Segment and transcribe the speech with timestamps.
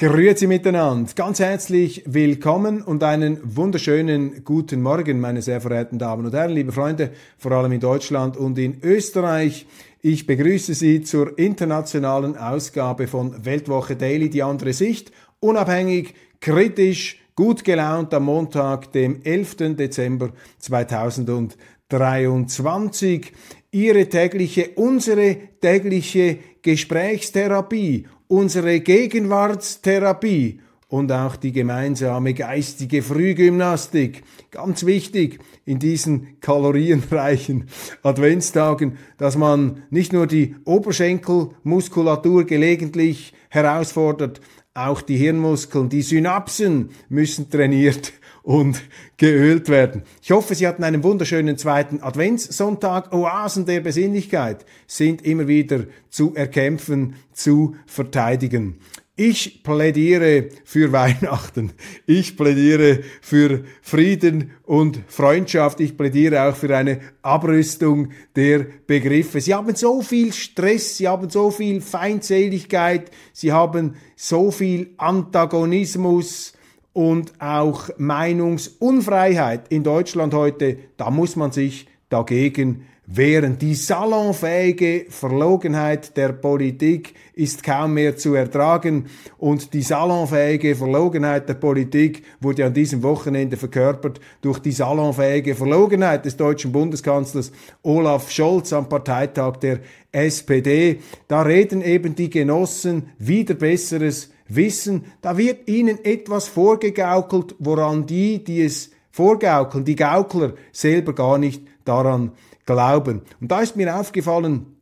[0.00, 6.34] Grüezi miteinander, ganz herzlich willkommen und einen wunderschönen guten Morgen, meine sehr verehrten Damen und
[6.34, 9.66] Herren, liebe Freunde, vor allem in Deutschland und in Österreich.
[10.00, 17.64] Ich begrüße Sie zur internationalen Ausgabe von Weltwoche Daily, die andere Sicht, unabhängig, kritisch, gut
[17.64, 19.74] gelaunt am Montag, dem 11.
[19.74, 23.32] Dezember 2023.
[23.72, 34.22] Ihre tägliche, unsere tägliche Gesprächstherapie unsere Gegenwartstherapie und auch die gemeinsame geistige Frühgymnastik.
[34.50, 37.68] Ganz wichtig in diesen kalorienreichen
[38.02, 44.40] Adventstagen, dass man nicht nur die Oberschenkelmuskulatur gelegentlich herausfordert,
[44.72, 48.12] auch die Hirnmuskeln, die Synapsen müssen trainiert
[48.48, 48.80] und
[49.18, 50.04] geölt werden.
[50.22, 53.12] Ich hoffe, Sie hatten einen wunderschönen zweiten Adventssonntag.
[53.12, 58.78] Oasen der Besinnlichkeit sind immer wieder zu erkämpfen, zu verteidigen.
[59.16, 61.72] Ich plädiere für Weihnachten.
[62.06, 65.80] Ich plädiere für Frieden und Freundschaft.
[65.80, 69.42] Ich plädiere auch für eine Abrüstung der Begriffe.
[69.42, 76.54] Sie haben so viel Stress, sie haben so viel Feindseligkeit, sie haben so viel Antagonismus,
[76.98, 83.56] und auch Meinungsunfreiheit in Deutschland heute, da muss man sich dagegen wehren.
[83.56, 89.06] Die salonfähige Verlogenheit der Politik ist kaum mehr zu ertragen
[89.38, 96.24] und die salonfähige Verlogenheit der Politik wurde an diesem Wochenende verkörpert durch die salonfähige Verlogenheit
[96.24, 97.52] des deutschen Bundeskanzlers
[97.84, 99.78] Olaf Scholz am Parteitag der
[100.10, 100.98] SPD.
[101.28, 108.42] Da reden eben die Genossen wieder Besseres wissen, da wird ihnen etwas vorgegaukelt, woran die,
[108.42, 112.32] die es vorgaukeln, die Gaukler selber gar nicht daran
[112.66, 113.22] glauben.
[113.40, 114.76] Und da ist mir aufgefallen,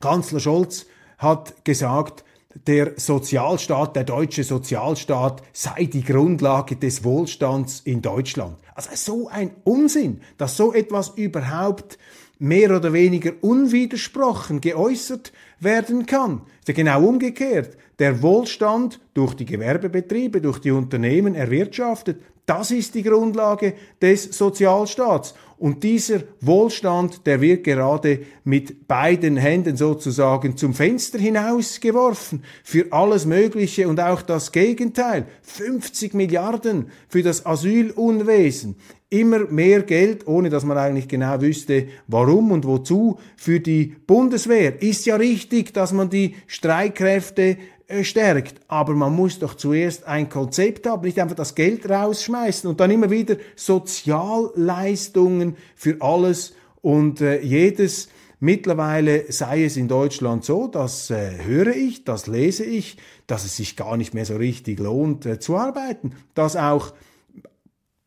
[0.00, 0.86] Kanzler Scholz
[1.18, 2.24] hat gesagt,
[2.66, 8.56] der Sozialstaat, der deutsche Sozialstaat sei die Grundlage des Wohlstands in Deutschland.
[8.74, 11.98] Also so ein Unsinn, dass so etwas überhaupt
[12.38, 16.42] mehr oder weniger unwidersprochen geäußert werden kann.
[16.66, 17.76] Ist genau umgekehrt.
[18.00, 22.16] Der Wohlstand durch die Gewerbebetriebe, durch die Unternehmen erwirtschaftet,
[22.46, 25.34] das ist die Grundlage des Sozialstaats.
[25.58, 33.26] Und dieser Wohlstand, der wird gerade mit beiden Händen sozusagen zum Fenster hinausgeworfen für alles
[33.26, 35.26] Mögliche und auch das Gegenteil.
[35.42, 38.76] 50 Milliarden für das Asylunwesen
[39.10, 44.80] immer mehr Geld, ohne dass man eigentlich genau wüsste, warum und wozu, für die Bundeswehr.
[44.80, 47.58] Ist ja richtig, dass man die Streitkräfte
[48.02, 48.60] stärkt.
[48.68, 52.90] Aber man muss doch zuerst ein Konzept haben, nicht einfach das Geld rausschmeißen und dann
[52.90, 58.08] immer wieder Sozialleistungen für alles und äh, jedes.
[58.42, 62.96] Mittlerweile sei es in Deutschland so, das äh, höre ich, das lese ich,
[63.26, 66.94] dass es sich gar nicht mehr so richtig lohnt äh, zu arbeiten, dass auch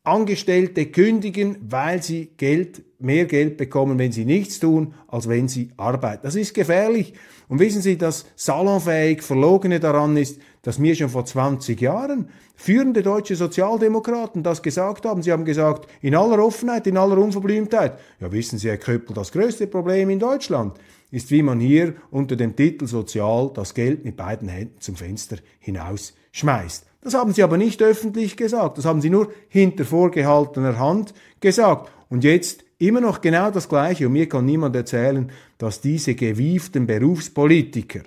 [0.06, 5.70] Angestellte kündigen, weil sie Geld, mehr Geld bekommen, wenn sie nichts tun, als wenn sie
[5.78, 6.24] arbeiten.
[6.24, 7.14] Das ist gefährlich.
[7.48, 13.04] Und wissen Sie, das salonfähig Verlogene daran ist, dass mir schon vor 20 Jahren führende
[13.04, 15.22] deutsche Sozialdemokraten das gesagt haben.
[15.22, 19.32] Sie haben gesagt, in aller Offenheit, in aller Unverblümtheit, ja wissen Sie, Herr Köppel, das
[19.32, 20.78] größte Problem in Deutschland
[21.12, 25.38] ist, wie man hier unter dem Titel Sozial das Geld mit beiden Händen zum Fenster
[25.60, 26.93] hinaus schmeißt.
[27.04, 31.92] Das haben sie aber nicht öffentlich gesagt, das haben sie nur hinter vorgehaltener Hand gesagt.
[32.10, 34.08] Und jetzt immer noch genau das Gleiche.
[34.08, 38.02] Und mir kann niemand erzählen, dass diese gewieften Berufspolitiker,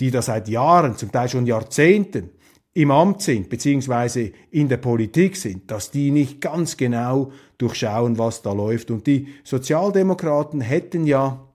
[0.00, 2.30] die da seit Jahren, zum Teil schon Jahrzehnten
[2.74, 8.42] im Amt sind, beziehungsweise in der Politik sind, dass die nicht ganz genau durchschauen, was
[8.42, 8.90] da läuft.
[8.90, 11.46] Und die Sozialdemokraten hätten ja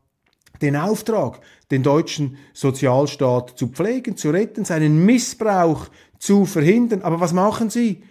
[0.61, 1.39] den Auftrag,
[1.71, 5.87] den deutschen Sozialstaat zu pflegen, zu retten, seinen Missbrauch
[6.19, 7.01] zu verhindern.
[7.01, 8.03] Aber was machen sie?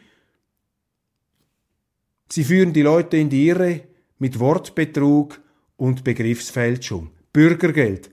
[2.29, 3.83] Sie führen die Leute in die Irre
[4.19, 5.41] mit Wortbetrug
[5.77, 7.11] und Begriffsfälschung.
[7.33, 8.11] Bürgergeld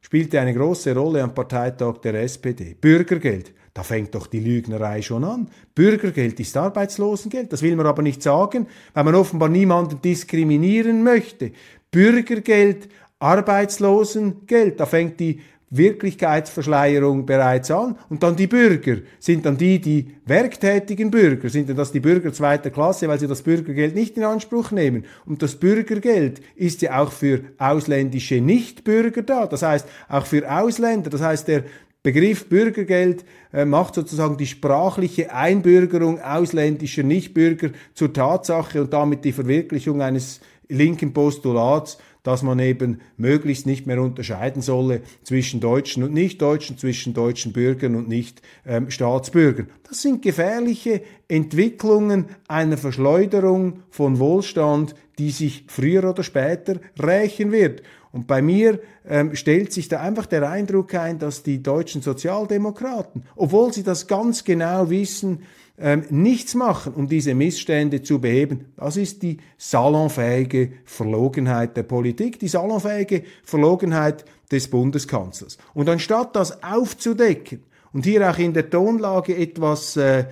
[0.00, 2.74] spielte eine große Rolle am Parteitag der SPD.
[2.74, 5.50] Bürgergeld, Da fängt doch die Lügnerei schon an.
[5.74, 7.52] Bürgergeld ist Arbeitslosengeld.
[7.52, 11.52] Das will man aber nicht sagen, weil man offenbar niemanden diskriminieren möchte.
[11.90, 12.88] Bürgergeld,
[13.18, 15.42] Arbeitslosengeld, da fängt die
[15.76, 17.96] Wirklichkeitsverschleierung bereits an.
[18.08, 18.98] Und dann die Bürger.
[19.18, 21.48] Sind dann die, die werktätigen Bürger?
[21.48, 25.04] Sind denn das die Bürger zweiter Klasse, weil sie das Bürgergeld nicht in Anspruch nehmen?
[25.24, 29.46] Und das Bürgergeld ist ja auch für ausländische Nichtbürger da.
[29.46, 31.10] Das heißt, auch für Ausländer.
[31.10, 31.64] Das heißt, der
[32.06, 39.32] Begriff Bürgergeld äh, macht sozusagen die sprachliche Einbürgerung ausländischer Nichtbürger zur Tatsache und damit die
[39.32, 46.12] Verwirklichung eines linken Postulats, dass man eben möglichst nicht mehr unterscheiden solle zwischen Deutschen und
[46.12, 49.66] Nichtdeutschen, zwischen deutschen Bürgern und Nicht-Staatsbürgern.
[49.66, 57.52] Ähm, das sind gefährliche Entwicklungen einer Verschleuderung von Wohlstand, die sich früher oder später rächen
[57.52, 57.82] wird.
[58.12, 63.24] Und bei mir ähm, stellt sich da einfach der Eindruck ein, dass die deutschen Sozialdemokraten,
[63.34, 65.40] obwohl sie das ganz genau wissen,
[65.78, 68.72] ähm, nichts machen, um diese Missstände zu beheben.
[68.76, 75.58] Das ist die salonfähige Verlogenheit der Politik, die salonfähige Verlogenheit des Bundeskanzlers.
[75.74, 80.24] Und anstatt das aufzudecken und hier auch in der Tonlage etwas äh,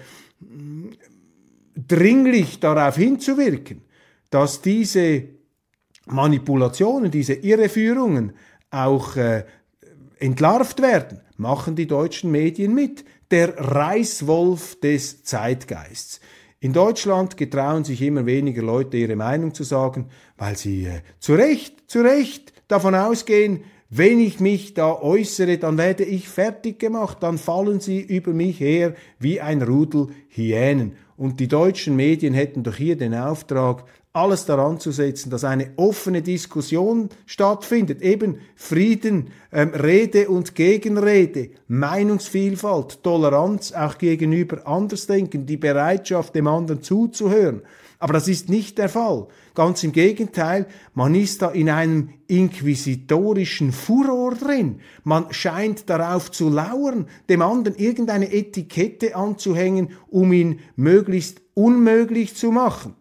[1.76, 3.82] dringlich darauf hinzuwirken,
[4.30, 5.24] dass diese
[6.06, 8.32] Manipulationen, diese Irreführungen
[8.70, 9.44] auch äh,
[10.18, 16.20] entlarvt werden, machen die deutschen Medien mit der Reißwolf des Zeitgeists.
[16.60, 21.34] In Deutschland getrauen sich immer weniger Leute ihre Meinung zu sagen, weil sie äh, zu
[21.34, 27.18] Recht, zu Recht davon ausgehen, wenn ich mich da äußere, dann werde ich fertig gemacht,
[27.20, 30.96] dann fallen sie über mich her wie ein Rudel Hyänen.
[31.16, 33.84] Und die deutschen Medien hätten doch hier den Auftrag,
[34.14, 41.50] alles daran zu setzen, dass eine offene Diskussion stattfindet, eben Frieden, ähm, Rede und Gegenrede,
[41.66, 47.62] Meinungsvielfalt, Toleranz auch gegenüber Andersdenken, die Bereitschaft, dem anderen zuzuhören.
[47.99, 49.26] Aber das ist nicht der Fall.
[49.56, 54.81] Ganz im Gegenteil, man ist da in einem inquisitorischen Furor drin.
[55.02, 62.52] Man scheint darauf zu lauern, dem anderen irgendeine Etikette anzuhängen, um ihn möglichst unmöglich zu
[62.52, 62.94] machen.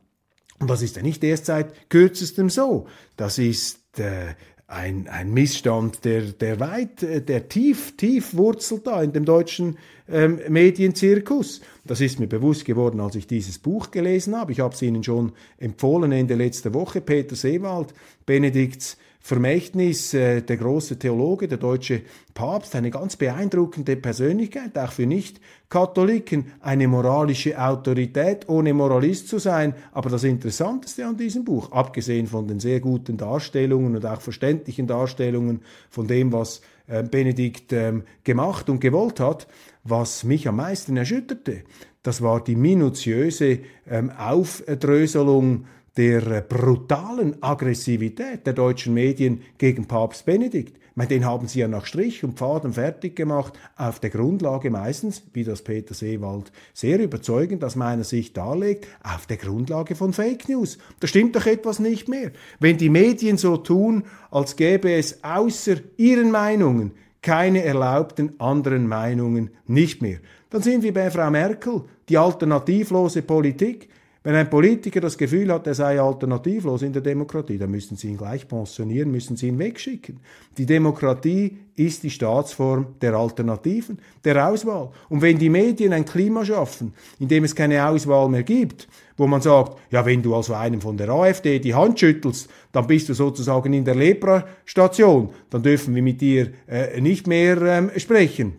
[0.63, 2.87] Und das ist ja nicht erst seit kürzestem so.
[3.17, 4.33] Das ist äh,
[4.65, 9.77] ein, ein Missstand, der, der weit, äh, der tief, tief wurzelt da in dem deutschen
[10.07, 11.59] ähm, Medienzirkus.
[11.83, 14.53] Das ist mir bewusst geworden, als ich dieses Buch gelesen habe.
[14.53, 17.01] Ich habe es Ihnen schon empfohlen Ende letzter Woche.
[17.01, 17.93] Peter Seewald,
[18.25, 22.01] Benedikts Vermächtnis, äh, der große Theologe, der deutsche
[22.33, 29.75] Papst, eine ganz beeindruckende Persönlichkeit, auch für Nicht-Katholiken, eine moralische Autorität, ohne Moralist zu sein.
[29.93, 34.87] Aber das Interessanteste an diesem Buch, abgesehen von den sehr guten Darstellungen und auch verständlichen
[34.87, 39.47] Darstellungen von dem, was äh, Benedikt ähm, gemacht und gewollt hat,
[39.85, 41.63] was mich am meisten erschütterte,
[42.03, 43.59] das war die minutiöse
[43.89, 45.63] ähm, Aufdröselung
[45.97, 50.79] der äh, brutalen Aggressivität der deutschen Medien gegen Papst Benedikt.
[50.95, 55.23] Ich den haben sie ja nach Strich und Faden fertig gemacht, auf der Grundlage meistens,
[55.33, 60.47] wie das Peter Seewald sehr überzeugend aus meiner Sicht darlegt, auf der Grundlage von Fake
[60.49, 60.77] News.
[60.99, 62.31] Da stimmt doch etwas nicht mehr.
[62.59, 66.91] Wenn die Medien so tun, als gäbe es außer ihren Meinungen
[67.23, 70.19] keine erlaubten anderen Meinungen nicht mehr,
[70.51, 73.89] dann sind wir bei Frau Merkel, die alternativlose Politik,
[74.23, 78.07] wenn ein Politiker das Gefühl hat, er sei alternativlos in der Demokratie, dann müssen Sie
[78.07, 80.21] ihn gleich pensionieren, müssen Sie ihn wegschicken.
[80.57, 84.91] Die Demokratie ist die Staatsform der Alternativen, der Auswahl.
[85.09, 88.87] Und wenn die Medien ein Klima schaffen, in dem es keine Auswahl mehr gibt,
[89.17, 92.87] wo man sagt, ja, wenn du also einem von der AfD die Hand schüttelst, dann
[92.87, 97.91] bist du sozusagen in der Lepra-Station, dann dürfen wir mit dir äh, nicht mehr ähm,
[97.97, 98.53] sprechen.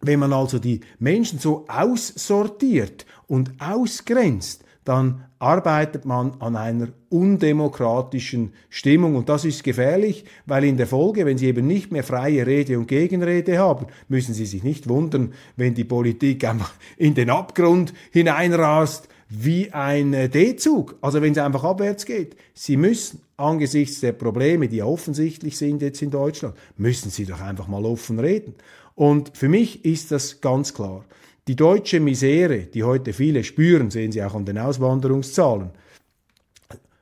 [0.00, 8.52] Wenn man also die Menschen so aussortiert und ausgrenzt, dann arbeitet man an einer undemokratischen
[8.70, 9.16] Stimmung.
[9.16, 12.78] Und das ist gefährlich, weil in der Folge, wenn Sie eben nicht mehr freie Rede
[12.78, 17.92] und Gegenrede haben, müssen Sie sich nicht wundern, wenn die Politik einfach in den Abgrund
[18.12, 20.96] hineinrast wie ein äh, D-Zug.
[21.00, 22.36] Also wenn es einfach abwärts geht.
[22.54, 27.66] Sie müssen angesichts der Probleme, die offensichtlich sind jetzt in Deutschland, müssen Sie doch einfach
[27.66, 28.54] mal offen reden.
[28.94, 31.04] Und für mich ist das ganz klar.
[31.48, 35.70] Die deutsche Misere, die heute viele spüren, sehen Sie auch an den Auswanderungszahlen,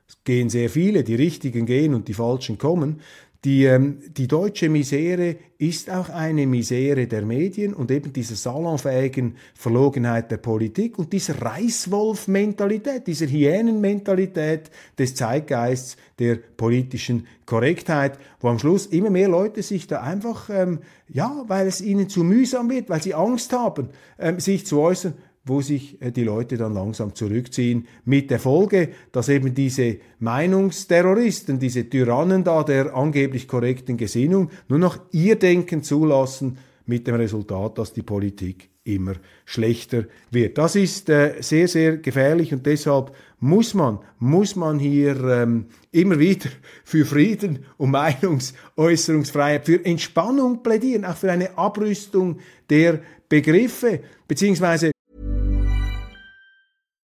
[0.06, 3.00] es gehen sehr viele, die Richtigen gehen und die Falschen kommen,
[3.44, 9.36] Die, ähm, die deutsche Misere ist auch eine Misere der Medien und eben dieser salonfähigen
[9.54, 18.58] Verlogenheit der Politik und dieser Reißwolf-Mentalität, dieser Hyänen-Mentalität des Zeitgeists der politischen Korrektheit, wo am
[18.58, 22.88] Schluss immer mehr Leute sich da einfach, ähm, ja, weil es ihnen zu mühsam wird,
[22.88, 25.12] weil sie Angst haben, ähm, sich zu äußern,
[25.44, 31.58] wo sich äh, die Leute dann langsam zurückziehen, mit der Folge, dass eben diese Meinungsterroristen,
[31.58, 37.78] diese Tyrannen da der angeblich korrekten Gesinnung nur noch ihr Denken zulassen, mit dem Resultat,
[37.78, 39.14] dass die Politik immer
[39.46, 40.58] schlechter wird.
[40.58, 46.18] Das ist äh, sehr, sehr gefährlich und deshalb muss man, muss man hier ähm, immer
[46.18, 46.50] wieder
[46.84, 54.93] für Frieden und Meinungsäußerungsfreiheit, für Entspannung plädieren, auch für eine Abrüstung der Begriffe, beziehungsweise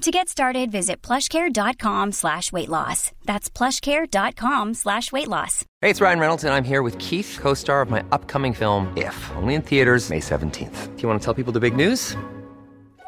[0.00, 3.12] To get started, visit plushcare.com slash weight loss.
[3.26, 5.66] That's plushcare.com slash weight loss.
[5.82, 9.30] Hey, it's Ryan Reynolds, and I'm here with Keith, co-star of my upcoming film, If,
[9.36, 10.96] only in theaters May 17th.
[10.96, 12.16] Do you want to tell people the big news?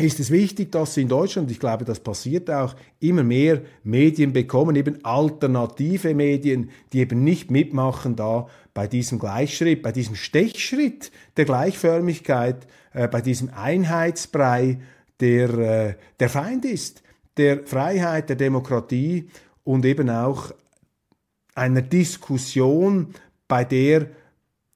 [0.00, 4.76] Ist es wichtig, dass in Deutschland, ich glaube, das passiert auch, immer mehr Medien bekommen,
[4.76, 11.46] eben alternative Medien, die eben nicht mitmachen da bei diesem Gleichschritt, bei diesem Stechschritt der
[11.46, 14.78] Gleichförmigkeit, äh, bei diesem Einheitsbrei,
[15.18, 17.02] der äh, der Feind ist,
[17.36, 19.28] der Freiheit, der Demokratie
[19.64, 20.52] und eben auch
[21.56, 23.14] einer Diskussion,
[23.48, 24.06] bei der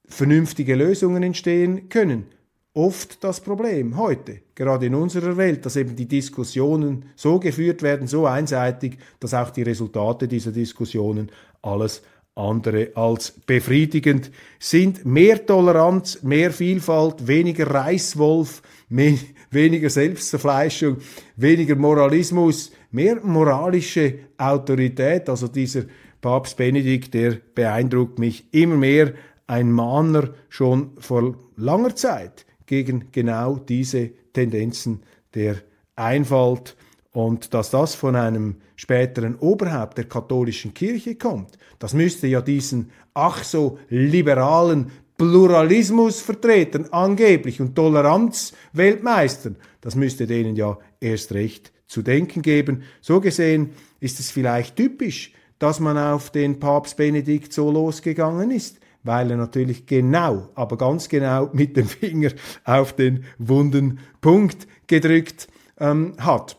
[0.05, 2.25] vernünftige Lösungen entstehen können
[2.73, 8.07] oft das Problem heute, gerade in unserer Welt, dass eben die Diskussionen so geführt werden,
[8.07, 12.01] so einseitig, dass auch die Resultate dieser Diskussionen alles
[12.35, 15.05] andere als befriedigend sind.
[15.05, 19.17] Mehr Toleranz, mehr Vielfalt, weniger Reißwolf, mehr,
[19.51, 20.97] weniger Selbstzerfleischung,
[21.35, 25.29] weniger Moralismus, mehr moralische Autorität.
[25.29, 25.83] Also dieser
[26.21, 29.13] Papst Benedikt, der beeindruckt mich immer mehr,
[29.45, 35.01] ein Mahner schon vor langer Zeit gegen genau diese Tendenzen
[35.33, 35.57] der
[35.95, 36.75] Einfalt.
[37.11, 42.89] Und dass das von einem späteren Oberhaupt der katholischen Kirche kommt, das müsste ja diesen
[43.13, 51.71] ach so liberalen Pluralismus vertreten, angeblich, und Toleranz Weltmeistern, das müsste denen ja erst recht
[51.85, 52.83] zu denken geben.
[52.99, 58.79] So gesehen ist es vielleicht typisch, dass man auf den Papst Benedikt so losgegangen ist
[59.03, 62.31] weil er natürlich genau, aber ganz genau mit dem Finger
[62.63, 65.47] auf den wunden Punkt gedrückt
[65.79, 66.57] ähm, hat.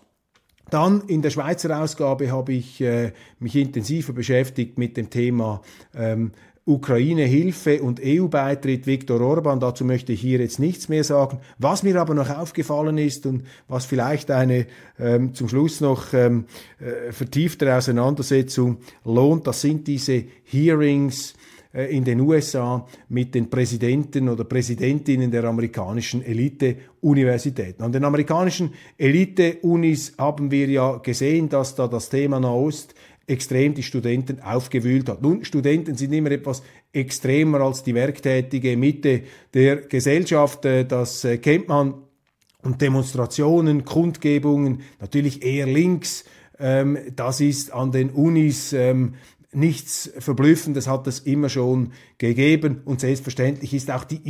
[0.70, 5.60] Dann in der Schweizer Ausgabe habe ich äh, mich intensiver beschäftigt mit dem Thema
[5.94, 6.32] ähm,
[6.66, 9.60] Ukraine-Hilfe und EU-Beitritt Viktor Orban.
[9.60, 11.38] Dazu möchte ich hier jetzt nichts mehr sagen.
[11.58, 14.66] Was mir aber noch aufgefallen ist und was vielleicht eine
[14.98, 16.46] ähm, zum Schluss noch ähm,
[16.80, 21.34] äh, vertieftere Auseinandersetzung lohnt, das sind diese Hearings
[21.74, 27.82] in den USA mit den Präsidenten oder Präsidentinnen der amerikanischen Elite-Universitäten.
[27.82, 32.94] An den amerikanischen Elite-Unis haben wir ja gesehen, dass da das Thema Nahost
[33.26, 35.22] extrem die Studenten aufgewühlt hat.
[35.22, 36.62] Nun, Studenten sind immer etwas
[36.92, 41.94] extremer als die werktätige Mitte der Gesellschaft, äh, das äh, kennt man.
[42.62, 46.24] Und Demonstrationen, Kundgebungen, natürlich eher links,
[46.58, 49.14] ähm, das ist an den Unis ähm,
[49.56, 52.82] nichts Verblüffendes hat es immer schon gegeben.
[52.84, 54.20] Und selbstverständlich ist auch die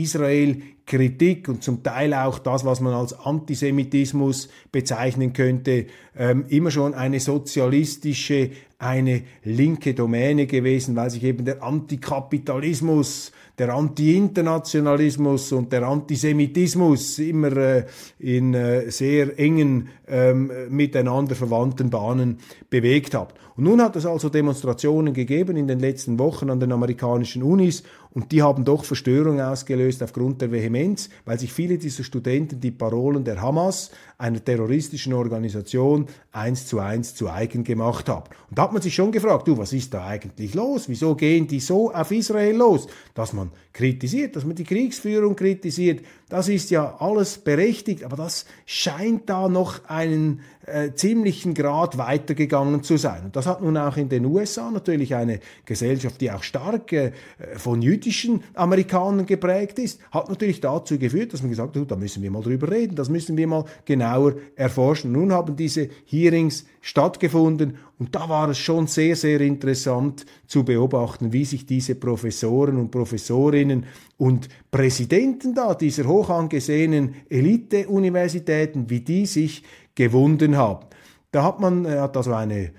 [0.84, 5.86] Israel-Kritik und zum Teil auch das, was man als Antisemitismus bezeichnen könnte,
[6.16, 13.72] ähm, immer schon eine sozialistische, eine linke Domäne gewesen, weil sich eben der Antikapitalismus der
[13.72, 17.84] Anti-Internationalismus und der Antisemitismus immer äh,
[18.18, 22.38] in äh, sehr engen ähm, miteinander verwandten Bahnen
[22.68, 23.34] bewegt hat.
[23.56, 27.84] Und nun hat es also Demonstrationen gegeben in den letzten Wochen an den amerikanischen Unis
[28.14, 32.70] Und die haben doch Verstörung ausgelöst aufgrund der Vehemenz, weil sich viele dieser Studenten die
[32.70, 38.30] Parolen der Hamas, einer terroristischen Organisation, eins zu eins zu eigen gemacht haben.
[38.48, 40.88] Und da hat man sich schon gefragt, du, was ist da eigentlich los?
[40.88, 42.86] Wieso gehen die so auf Israel los?
[43.14, 48.46] Dass man kritisiert, dass man die Kriegsführung kritisiert, das ist ja alles berechtigt, aber das
[48.64, 53.24] scheint da noch einen äh, ziemlichen Grad weitergegangen zu sein.
[53.26, 57.12] Und das hat nun auch in den USA natürlich eine Gesellschaft, die auch stark äh,
[57.56, 62.22] von jüdischen Amerikanern geprägt ist, hat natürlich dazu geführt, dass man gesagt hat, da müssen
[62.22, 65.12] wir mal drüber reden, das müssen wir mal genauer erforschen.
[65.12, 71.32] Nun haben diese Hearings stattgefunden und da war es schon sehr, sehr interessant zu beobachten,
[71.32, 73.86] wie sich diese Professoren und Professorinnen
[74.16, 79.62] und Präsidenten da dieser hoch angesehenen Elite-Universitäten, wie die sich
[79.94, 80.86] gewunden haben.
[81.30, 82.72] Da hat man, äh, hat also eine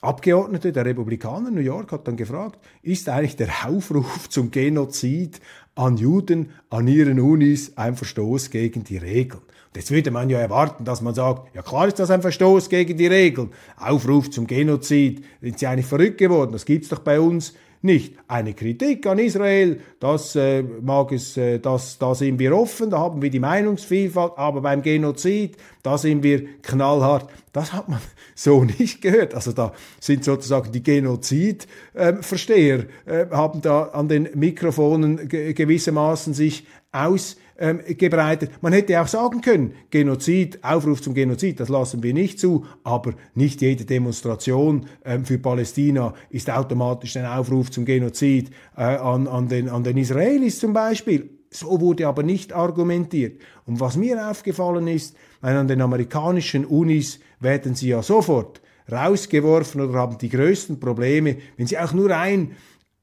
[0.00, 5.40] Abgeordnete der Republikaner New York hat dann gefragt, ist eigentlich der Aufruf zum Genozid
[5.74, 9.42] an Juden an ihren Unis ein Verstoß gegen die Regeln?
[9.76, 12.96] Jetzt würde man ja erwarten, dass man sagt, ja klar ist das ein Verstoß gegen
[12.96, 13.50] die Regeln.
[13.76, 17.54] Aufruf zum Genozid, sind sie eigentlich verrückt geworden, das gibt's doch bei uns
[17.84, 18.14] nicht.
[18.28, 22.98] Eine Kritik an Israel, das äh, mag es, äh, das, da sind wir offen, da
[22.98, 27.28] haben wir die Meinungsvielfalt, aber beim Genozid, da sind wir knallhart.
[27.52, 28.00] Das hat man
[28.34, 29.34] so nicht gehört.
[29.34, 36.66] Also da sind sozusagen die Genozidversteher, äh, äh, haben da an den Mikrofonen gewissermaßen sich
[36.90, 38.50] aus ähm, gebreitet.
[38.60, 43.14] Man hätte auch sagen können, Genozid, Aufruf zum Genozid, das lassen wir nicht zu, aber
[43.34, 49.48] nicht jede Demonstration ähm, für Palästina ist automatisch ein Aufruf zum Genozid äh, an, an,
[49.48, 51.30] den, an den Israelis zum Beispiel.
[51.50, 53.40] So wurde aber nicht argumentiert.
[53.64, 59.98] Und was mir aufgefallen ist, an den amerikanischen Unis werden sie ja sofort rausgeworfen oder
[59.98, 62.56] haben die größten Probleme, wenn sie auch nur ein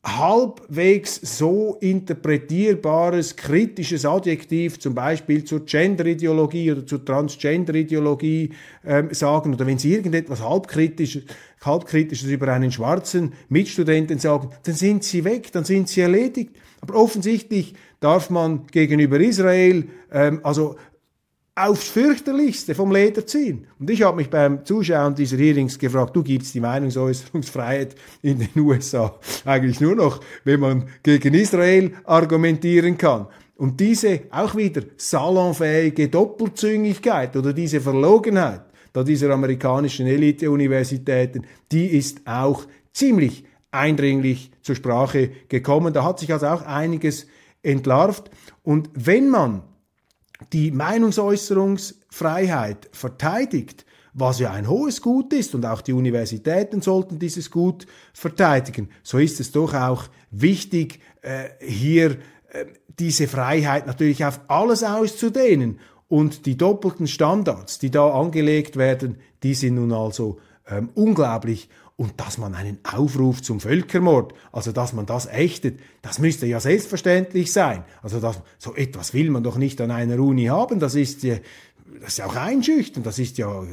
[0.03, 8.51] halbwegs so interpretierbares kritisches Adjektiv zum Beispiel zur Genderideologie oder zur Transgenderideologie
[8.84, 11.24] ähm, sagen oder wenn Sie irgendetwas halbkritisches,
[11.63, 16.55] halbkritisches über einen schwarzen Mitstudenten sagen, dann sind Sie weg, dann sind Sie erledigt.
[16.81, 20.77] Aber offensichtlich darf man gegenüber Israel ähm, also
[21.62, 23.68] aufs fürchterlichste vom Leder ziehen.
[23.80, 28.63] Und ich habe mich beim Zuschauen dieser Hearings gefragt, du gibst die Meinungsäußerungsfreiheit in den
[28.63, 29.15] USA
[29.46, 33.27] eigentlich nur noch, wenn man gegen Israel argumentieren kann.
[33.58, 38.62] Und diese auch wieder salonfähige Doppelzüngigkeit oder diese Verlogenheit
[38.94, 45.93] da dieser amerikanischen Elite-Universitäten, die ist auch ziemlich eindringlich zur Sprache gekommen.
[45.93, 47.28] Da hat sich also auch einiges
[47.63, 48.30] entlarvt.
[48.63, 49.62] Und wenn man
[50.54, 57.49] die Meinungsäußerungsfreiheit verteidigt, was ja ein hohes Gut ist und auch die Universitäten sollten dieses
[57.49, 62.17] Gut verteidigen, so ist es doch auch wichtig, äh, hier
[62.51, 62.65] äh,
[62.99, 65.80] diese Freiheit natürlich auf alles auszudehnen.
[66.08, 72.19] Und die doppelten Standards, die da angelegt werden, die sind nun also ähm, unglaublich und
[72.19, 77.51] dass man einen Aufruf zum Völkermord, also dass man das ächtet, das müsste ja selbstverständlich
[77.51, 77.84] sein.
[78.01, 81.39] Also das, so etwas will man doch nicht an einer Uni haben, das ist, das
[82.08, 83.63] ist auch einschüchternd, das ist ja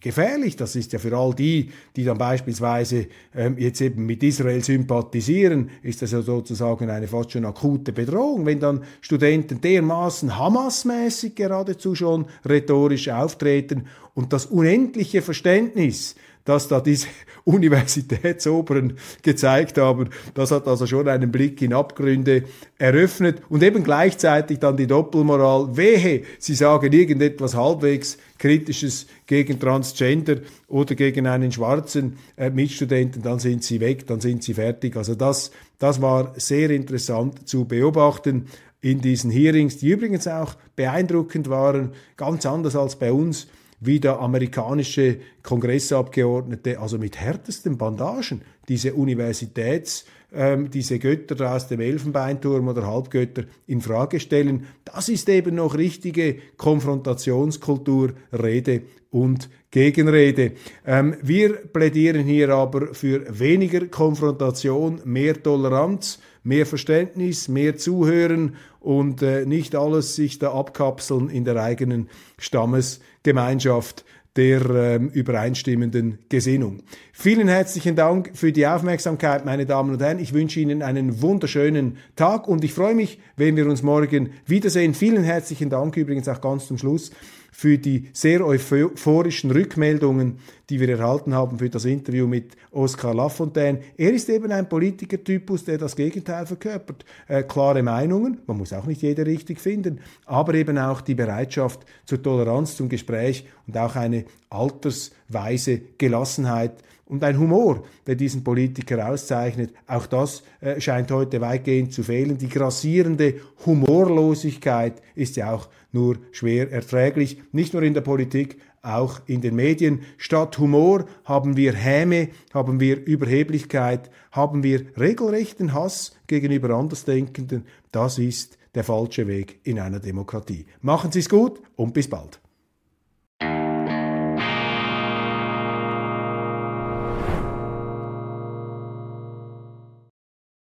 [0.00, 4.62] gefährlich, das ist ja für all die, die dann beispielsweise ähm, jetzt eben mit Israel
[4.62, 11.34] sympathisieren, ist das ja sozusagen eine fast schon akute Bedrohung, wenn dann Studenten dermaßen Hamas-mäßig
[11.34, 16.14] geradezu schon rhetorisch auftreten und das unendliche Verständnis,
[16.48, 17.08] dass da diese
[17.44, 20.08] Universitätsoberen gezeigt haben.
[20.34, 22.44] Das hat also schon einen Blick in Abgründe
[22.78, 25.76] eröffnet und eben gleichzeitig dann die Doppelmoral.
[25.76, 30.36] Wehe, Sie sagen irgendetwas halbwegs Kritisches gegen Transgender
[30.68, 34.96] oder gegen einen schwarzen äh, Mitstudenten, dann sind Sie weg, dann sind Sie fertig.
[34.96, 38.46] Also das, das war sehr interessant zu beobachten
[38.80, 43.48] in diesen Hearings, die übrigens auch beeindruckend waren, ganz anders als bei uns
[43.80, 51.80] wie der amerikanische Kongressabgeordnete, also mit härtesten Bandagen, diese Universitäts- ähm, diese Götter aus dem
[51.80, 54.66] Elfenbeinturm oder Halbgötter in Frage stellen.
[54.84, 60.52] Das ist eben noch richtige Konfrontationskultur, Rede und Gegenrede.
[60.86, 69.22] Ähm, wir plädieren hier aber für weniger Konfrontation, mehr Toleranz, mehr Verständnis, mehr Zuhören und
[69.22, 74.04] äh, nicht alles sich da abkapseln in der eigenen Stammesgemeinschaft
[74.36, 76.82] der ähm, übereinstimmenden Gesinnung.
[77.12, 80.20] Vielen herzlichen Dank für die Aufmerksamkeit, meine Damen und Herren.
[80.20, 84.94] Ich wünsche Ihnen einen wunderschönen Tag und ich freue mich, wenn wir uns morgen wiedersehen.
[84.94, 87.10] Vielen herzlichen Dank übrigens auch ganz zum Schluss
[87.50, 90.38] für die sehr euphorischen Rückmeldungen,
[90.70, 93.80] die wir erhalten haben für das Interview mit Oskar Lafontaine.
[93.96, 97.04] Er ist eben ein Politikertypus, der das Gegenteil verkörpert.
[97.26, 101.80] Äh, klare Meinungen, man muss auch nicht jeder richtig finden, aber eben auch die Bereitschaft
[102.04, 109.08] zur Toleranz, zum Gespräch und auch eine altersweise Gelassenheit und ein Humor, der diesen Politiker
[109.08, 109.72] auszeichnet.
[109.86, 112.36] Auch das äh, scheint heute weitgehend zu fehlen.
[112.36, 119.20] Die grassierende Humorlosigkeit ist ja auch nur schwer erträglich, nicht nur in der Politik, auch
[119.26, 120.02] in den Medien.
[120.16, 127.66] Statt Humor haben wir Häme, haben wir Überheblichkeit, haben wir regelrechten Hass gegenüber Andersdenkenden.
[127.92, 130.66] Das ist der falsche Weg in einer Demokratie.
[130.80, 132.40] Machen Sie es gut und bis bald.